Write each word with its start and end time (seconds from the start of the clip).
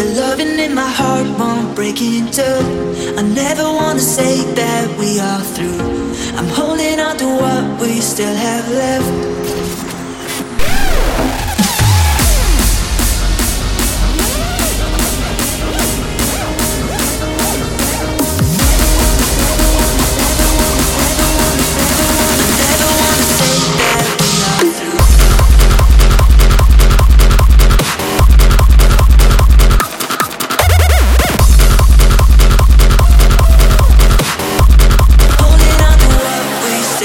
The 0.00 0.14
loving 0.18 0.58
in 0.58 0.74
my 0.74 0.88
heart 0.88 1.26
won't 1.38 1.76
break 1.76 2.00
in 2.00 2.30
two. 2.32 2.42
I 3.18 3.20
never 3.20 3.64
wanna 3.64 4.00
say 4.00 4.42
that 4.54 4.88
we 4.98 5.20
are 5.20 5.42
through. 5.54 5.78
I'm 6.38 6.48
holding 6.48 6.98
on 6.98 7.18
to 7.18 7.26
what 7.26 7.82
we 7.82 8.00
still 8.00 8.34
have 8.34 8.66
left. 8.70 9.29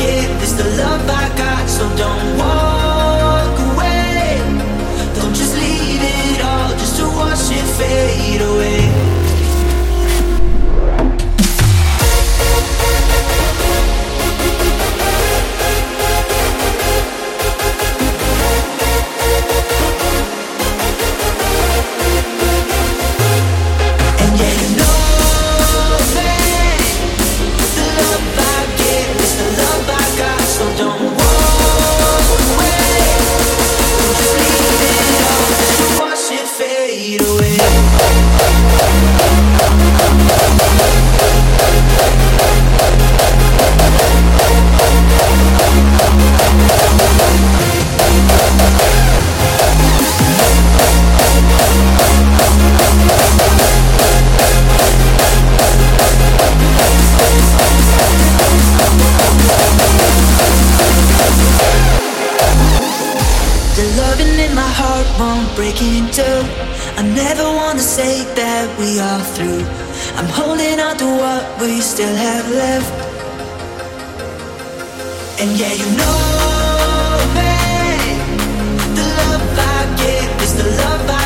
give 0.00 0.42
is 0.42 0.56
the 0.56 0.68
love 0.82 1.04
I 1.08 1.26
got, 1.36 1.68
so 1.68 1.84
don't 1.96 2.38
walk. 2.38 2.59
in 64.40 64.54
my 64.54 64.70
heart 64.80 65.06
won't 65.18 65.48
break 65.54 65.80
in 65.82 66.04
two. 66.10 66.40
I 67.00 67.02
never 67.02 67.44
wanna 67.44 67.86
say 67.98 68.24
that 68.40 68.66
we 68.78 68.98
are 68.98 69.22
through. 69.34 69.62
I'm 70.18 70.30
holding 70.40 70.80
on 70.80 70.96
to 71.02 71.08
what 71.22 71.42
we 71.60 71.80
still 71.80 72.16
have 72.28 72.46
left. 72.62 72.92
And 75.40 75.50
yeah, 75.60 75.74
you 75.80 75.88
know, 76.00 76.18
me. 77.36 77.52
the 78.96 79.06
love 79.20 79.58
I 79.74 79.80
give 80.00 80.42
is 80.44 80.52
the 80.60 80.68
love 80.82 81.10
I. 81.10 81.19